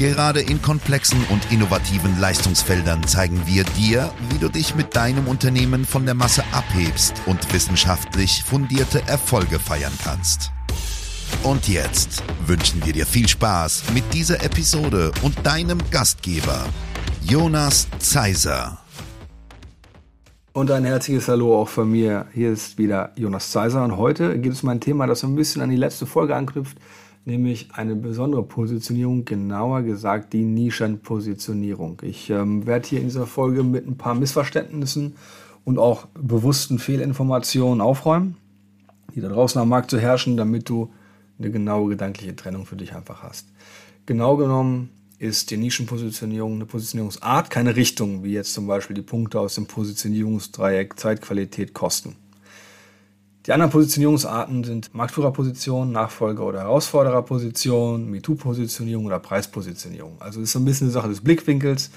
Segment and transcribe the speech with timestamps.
[0.00, 5.84] Gerade in komplexen und innovativen Leistungsfeldern zeigen wir dir, wie du dich mit deinem Unternehmen
[5.84, 10.52] von der Masse abhebst und wissenschaftlich fundierte Erfolge feiern kannst.
[11.42, 16.64] Und jetzt wünschen wir dir viel Spaß mit dieser Episode und deinem Gastgeber,
[17.20, 18.78] Jonas Zeiser.
[20.54, 22.24] Und ein herzliches Hallo auch von mir.
[22.32, 25.36] Hier ist wieder Jonas Zeiser und heute geht es um ein Thema, das so ein
[25.36, 26.78] bisschen an die letzte Folge anknüpft,
[27.30, 32.02] nämlich eine besondere Positionierung, genauer gesagt die Nischenpositionierung.
[32.02, 35.14] Ich ähm, werde hier in dieser Folge mit ein paar Missverständnissen
[35.64, 38.36] und auch bewussten Fehlinformationen aufräumen,
[39.14, 40.92] die da draußen am Markt zu herrschen, damit du
[41.38, 43.46] eine genaue gedankliche Trennung für dich einfach hast.
[44.06, 49.38] Genau genommen ist die Nischenpositionierung eine Positionierungsart, keine Richtung, wie jetzt zum Beispiel die Punkte
[49.38, 52.16] aus dem Positionierungsdreieck Zeit, Qualität, Kosten.
[53.46, 60.20] Die anderen Positionierungsarten sind Marktführerposition, Nachfolger- oder Herausfordererposition, MeToo-Positionierung oder Preispositionierung.
[60.20, 61.90] Also ist so ein bisschen eine Sache des Blickwinkels.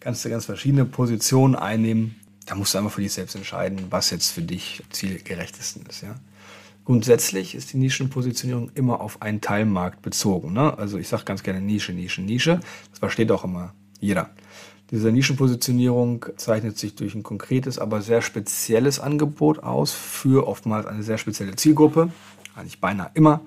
[0.00, 2.16] Kannst du ganz verschiedene Positionen einnehmen.
[2.44, 6.02] Da musst du einfach für dich selbst entscheiden, was jetzt für dich zielgerechtesten ist.
[6.02, 6.16] Ja?
[6.84, 10.52] Grundsätzlich ist die Nischenpositionierung immer auf einen Teilmarkt bezogen.
[10.52, 10.76] Ne?
[10.76, 12.60] Also ich sage ganz gerne Nische, Nische, Nische.
[12.90, 14.30] Das versteht auch immer jeder.
[14.90, 21.04] Diese Nischenpositionierung zeichnet sich durch ein konkretes, aber sehr spezielles Angebot aus für oftmals eine
[21.04, 22.10] sehr spezielle Zielgruppe,
[22.56, 23.40] eigentlich beinahe immer.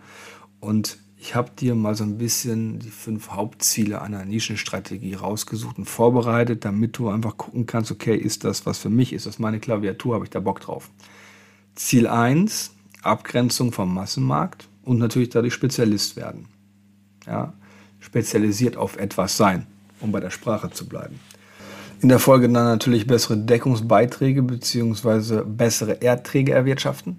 [0.62, 5.86] Und ich habe dir mal so ein bisschen die fünf Hauptziele einer Nischenstrategie rausgesucht und
[5.86, 9.60] vorbereitet, damit du einfach gucken kannst, okay, ist das was für mich, ist das meine
[9.60, 10.90] Klaviatur, habe ich da Bock drauf.
[11.76, 12.72] Ziel 1
[13.04, 16.48] Abgrenzung vom Massenmarkt und natürlich dadurch Spezialist werden.
[17.26, 17.53] Ja,
[18.00, 19.68] spezialisiert auf etwas sein,
[20.00, 21.20] um bei der Sprache zu bleiben.
[22.03, 25.44] In der Folge dann natürlich bessere Deckungsbeiträge bzw.
[25.46, 27.18] bessere Erträge erwirtschaften.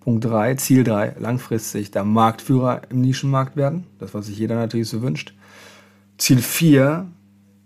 [0.00, 3.86] Punkt 3, Ziel 3, langfristig der Marktführer im Nischenmarkt werden.
[3.98, 5.32] Das, was sich jeder natürlich so wünscht.
[6.18, 7.06] Ziel 4,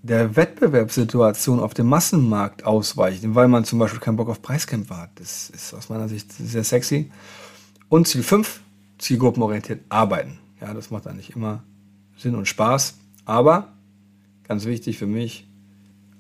[0.04, 5.10] der Wettbewerbssituation auf dem Massenmarkt ausweichen, weil man zum Beispiel keinen Bock auf Preiskämpfe hat.
[5.16, 7.10] Das ist aus meiner Sicht sehr sexy.
[7.88, 8.60] Und Ziel 5,
[8.98, 10.38] zielgruppenorientiert arbeiten.
[10.60, 11.64] Ja, das macht eigentlich immer
[12.16, 12.98] Sinn und Spaß.
[13.24, 13.72] Aber,
[14.44, 15.48] ganz wichtig für mich,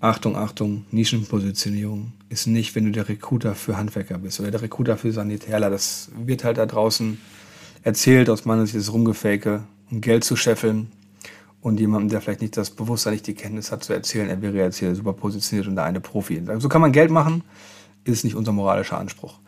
[0.00, 4.96] Achtung, Achtung, Nischenpositionierung ist nicht, wenn du der Recruiter für Handwerker bist oder der Recruiter
[4.96, 5.70] für Sanitärler.
[5.70, 7.18] Das wird halt da draußen
[7.82, 10.92] erzählt, aus meiner Sicht ist Rumgefake, um Geld zu scheffeln
[11.60, 14.56] und jemandem, der vielleicht nicht das Bewusstsein, nicht die Kenntnis hat, zu erzählen, er wäre
[14.56, 16.42] jetzt hier super positioniert und der eine Profi.
[16.58, 17.42] So kann man Geld machen,
[18.04, 19.40] ist nicht unser moralischer Anspruch.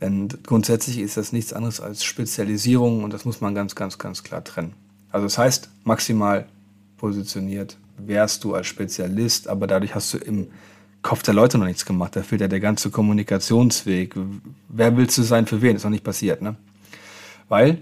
[0.00, 4.22] Denn grundsätzlich ist das nichts anderes als Spezialisierung und das muss man ganz, ganz, ganz
[4.22, 4.74] klar trennen.
[5.10, 6.46] Also das heißt, maximal
[6.96, 10.48] positioniert wärst du als Spezialist, aber dadurch hast du im
[11.02, 12.16] Kopf der Leute noch nichts gemacht.
[12.16, 14.14] Da fehlt ja der ganze Kommunikationsweg.
[14.68, 15.76] Wer willst du sein für wen?
[15.76, 16.56] Ist noch nicht passiert, ne?
[17.48, 17.78] Weil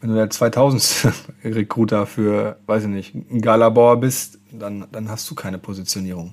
[0.00, 1.12] wenn du der 2000
[1.44, 6.32] Recruiter für, weiß ich nicht, ein Galabauer bist, dann, dann hast du keine Positionierung.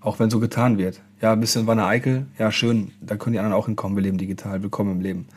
[0.00, 1.00] Auch wenn so getan wird.
[1.22, 4.18] Ja, ein bisschen Wanne Eickel, ja, schön, da können die anderen auch hinkommen, wir leben
[4.18, 5.28] digital, willkommen im Leben.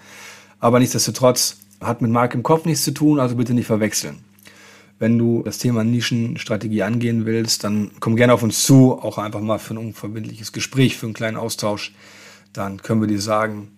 [0.59, 4.19] Aber nichtsdestotrotz hat mit Marke im Kopf nichts zu tun, also bitte nicht verwechseln.
[4.99, 9.41] Wenn du das Thema Nischenstrategie angehen willst, dann komm gerne auf uns zu, auch einfach
[9.41, 11.93] mal für ein unverbindliches Gespräch, für einen kleinen Austausch.
[12.53, 13.69] Dann können wir dir sagen,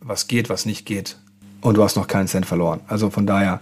[0.00, 1.18] was geht, was nicht geht
[1.60, 2.80] und du hast noch keinen Cent verloren.
[2.86, 3.60] Also von daher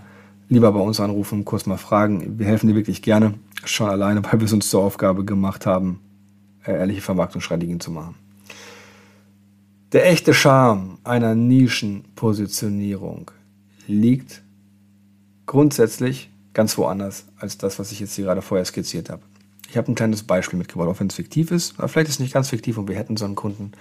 [0.48, 2.38] lieber bei uns anrufen, kurz mal fragen.
[2.38, 6.00] Wir helfen dir wirklich gerne, schon alleine, weil wir es uns zur Aufgabe gemacht haben,
[6.64, 8.14] äh, ehrliche Vermarktungsstrategien zu machen.
[9.92, 13.30] Der echte Charme einer Nischenpositionierung
[13.86, 14.42] liegt
[15.46, 19.22] grundsätzlich ganz woanders als das, was ich jetzt hier gerade vorher skizziert habe.
[19.70, 21.78] Ich habe ein kleines Beispiel mitgebracht, auch wenn es fiktiv ist.
[21.78, 23.72] Aber vielleicht ist es nicht ganz fiktiv und wir hätten so einen Kunden.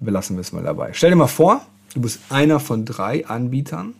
[0.00, 0.90] Belassen wir es mal dabei.
[0.92, 1.66] Stell dir mal vor,
[1.96, 3.94] Du bist einer von drei Anbietern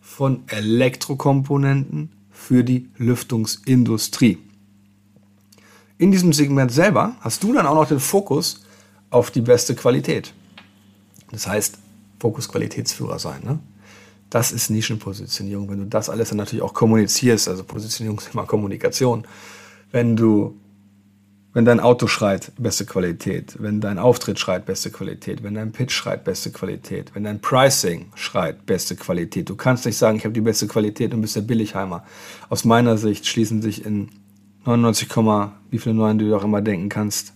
[0.00, 4.38] von Elektrokomponenten für die Lüftungsindustrie.
[5.98, 8.64] In diesem Segment selber hast du dann auch noch den Fokus
[9.10, 10.32] auf die beste Qualität.
[11.30, 11.76] Das heißt,
[12.20, 13.42] Fokus Qualitätsführer sein.
[13.44, 13.58] Ne?
[14.30, 15.68] Das ist Nischenpositionierung.
[15.70, 19.26] Wenn du das alles dann natürlich auch kommunizierst, also Positionierung ist immer Kommunikation.
[19.92, 20.58] Wenn du
[21.56, 23.56] wenn dein Auto schreit, beste Qualität.
[23.58, 25.42] Wenn dein Auftritt schreit, beste Qualität.
[25.42, 27.14] Wenn dein Pitch schreit, beste Qualität.
[27.14, 29.48] Wenn dein Pricing schreit, beste Qualität.
[29.48, 32.04] Du kannst nicht sagen, ich habe die beste Qualität und bist der Billigheimer.
[32.50, 34.10] Aus meiner Sicht schließen sich in
[34.66, 35.08] 99,
[35.70, 37.32] wie viele Neuen du auch immer denken kannst,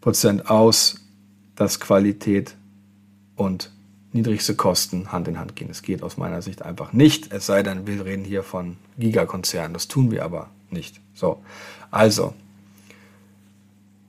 [0.00, 1.00] Prozent aus,
[1.56, 2.54] dass Qualität
[3.34, 3.72] und
[4.12, 5.70] niedrigste Kosten Hand in Hand gehen.
[5.70, 9.72] Es geht aus meiner Sicht einfach nicht, es sei denn, wir reden hier von Gigakonzernen.
[9.72, 11.00] Das tun wir aber nicht.
[11.14, 11.42] So,
[11.90, 12.34] also,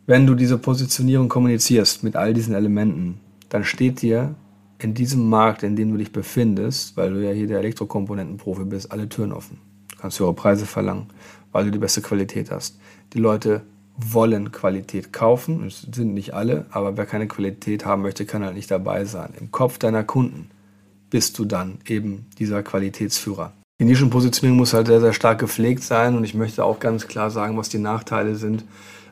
[0.06, 3.20] wenn du diese Positionierung kommunizierst mit all diesen Elementen,
[3.50, 4.36] dann steht dir
[4.80, 8.92] in diesem Markt, in dem du dich befindest, weil du ja hier der Elektrokomponentenprofi bist,
[8.92, 9.60] alle Türen offen.
[9.92, 11.08] Du kannst höhere Preise verlangen,
[11.54, 12.78] weil du die beste Qualität hast.
[13.14, 13.62] Die Leute
[13.96, 18.56] wollen Qualität kaufen, es sind nicht alle, aber wer keine Qualität haben möchte, kann halt
[18.56, 19.34] nicht dabei sein.
[19.40, 20.50] Im Kopf deiner Kunden
[21.10, 23.54] bist du dann eben dieser Qualitätsführer.
[23.80, 27.30] Die Nischenpositionierung muss halt sehr, sehr stark gepflegt sein und ich möchte auch ganz klar
[27.30, 28.64] sagen, was die Nachteile sind,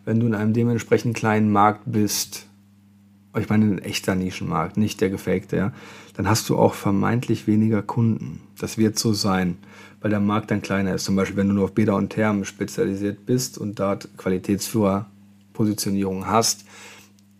[0.05, 2.47] wenn du in einem dementsprechend kleinen Markt bist
[3.39, 5.71] ich meine ein echter Nischenmarkt, nicht der gefakte, ja,
[6.15, 8.41] dann hast du auch vermeintlich weniger Kunden.
[8.59, 9.57] Das wird so sein,
[10.01, 11.05] weil der Markt dann kleiner ist.
[11.05, 16.65] Zum Beispiel, wenn du nur auf Bäder und Thermen spezialisiert bist und dort Qualitätsführerpositionierung hast,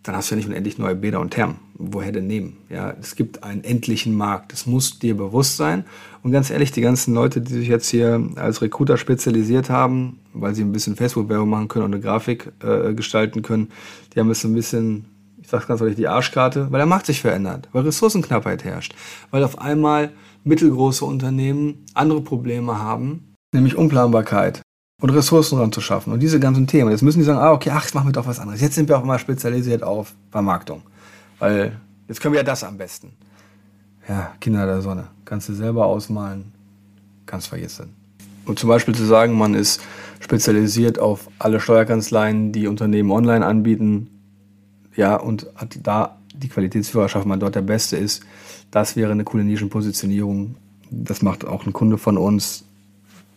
[0.02, 1.56] dann hast du ja nicht unendlich neue Bäder und Thermen.
[1.74, 2.56] Woher denn nehmen?
[2.68, 4.52] Ja, es gibt einen endlichen Markt.
[4.52, 5.84] Das muss dir bewusst sein.
[6.22, 10.54] Und ganz ehrlich, die ganzen Leute, die sich jetzt hier als Recruiter spezialisiert haben, weil
[10.54, 13.68] sie ein bisschen Facebook-Werbung machen können und eine Grafik äh, gestalten können,
[14.14, 15.04] die haben es ein bisschen
[15.42, 18.94] ich sage ganz ehrlich, die Arschkarte, weil der Markt sich verändert, weil Ressourcenknappheit herrscht,
[19.30, 20.12] weil auf einmal
[20.44, 24.62] mittelgroße Unternehmen andere Probleme haben, nämlich Unplanbarkeit
[25.00, 26.90] und Ressourcen ranzuschaffen und diese ganzen Themen.
[26.90, 28.60] Jetzt müssen die sagen, ah, okay, ach, jetzt machen wir doch was anderes.
[28.60, 30.82] Jetzt sind wir auch mal spezialisiert auf Vermarktung,
[31.38, 31.76] weil
[32.08, 33.12] jetzt können wir ja das am besten.
[34.08, 36.52] Ja, Kinder der Sonne, kannst du selber ausmalen,
[37.26, 37.94] kannst vergessen.
[38.44, 39.80] Und zum Beispiel zu sagen, man ist
[40.20, 44.11] spezialisiert auf alle Steuerkanzleien, die Unternehmen online anbieten,
[44.96, 45.46] ja, und
[45.82, 48.22] da die Qualitätsführerschaft man dort der Beste ist,
[48.70, 50.56] das wäre eine coole Nischenpositionierung.
[50.90, 52.64] Das macht auch ein Kunde von uns.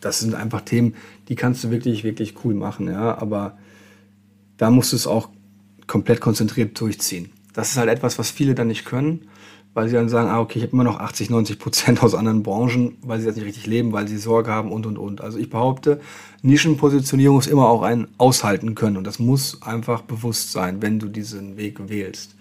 [0.01, 0.95] Das sind einfach Themen,
[1.27, 3.57] die kannst du wirklich, wirklich cool machen, ja, aber
[4.57, 5.29] da musst du es auch
[5.87, 7.31] komplett konzentriert durchziehen.
[7.53, 9.27] Das ist halt etwas, was viele dann nicht können
[9.75, 12.41] weil sie dann sagen, ah, okay, ich habe immer noch 80, 90 Prozent aus anderen
[12.43, 15.21] Branchen, weil sie das nicht richtig leben, weil sie Sorge haben und, und, und.
[15.21, 15.99] Also ich behaupte,
[16.41, 21.09] Nischenpositionierung ist immer auch ein Aushalten können und das muss einfach bewusst sein, wenn du
[21.09, 22.35] diesen Weg wählst.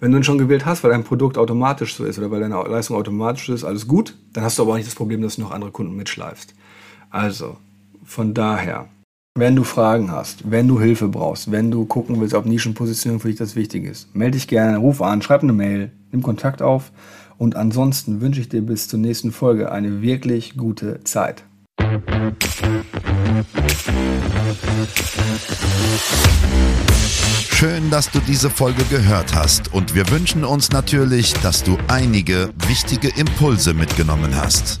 [0.00, 2.62] Wenn du ihn schon gewählt hast, weil dein Produkt automatisch so ist oder weil deine
[2.62, 5.40] Leistung automatisch ist, alles gut, dann hast du aber auch nicht das Problem, dass du
[5.40, 6.54] noch andere Kunden mitschleifst.
[7.08, 7.56] Also,
[8.04, 8.88] von daher,
[9.36, 13.28] wenn du Fragen hast, wenn du Hilfe brauchst, wenn du gucken willst, ob Nischenpositionierung für
[13.28, 16.90] dich das Wichtige ist, melde dich gerne, ruf an, schreib eine Mail, nimm Kontakt auf
[17.36, 21.44] und ansonsten wünsche ich dir bis zur nächsten Folge eine wirklich gute Zeit.
[27.50, 32.50] Schön, dass du diese Folge gehört hast und wir wünschen uns natürlich, dass du einige
[32.66, 34.80] wichtige Impulse mitgenommen hast.